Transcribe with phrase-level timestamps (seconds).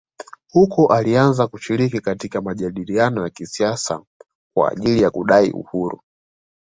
[0.51, 4.03] Huko alianza kushiriki katika majadiliano ya kisiasa
[4.55, 6.01] kwa ajili ya kudai uhuru